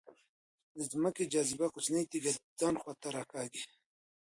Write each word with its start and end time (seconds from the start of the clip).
د 0.75 0.77
ځمکې 0.91 1.23
جاذبه 1.33 1.65
کوچنۍ 1.73 2.03
تیږې 2.11 2.31
د 2.35 2.39
ځان 2.59 2.75
خواته 2.81 3.07
راکاږي. 3.15 3.63